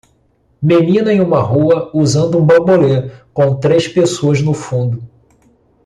Menina 0.59 1.13
em 1.13 1.21
uma 1.21 1.39
rua 1.43 1.91
usando 1.93 2.39
um 2.39 2.43
bambolê? 2.43 3.11
com 3.35 3.59
três 3.59 3.87
pessoas 3.87 4.41
no 4.41 4.51
fundo. 4.51 5.07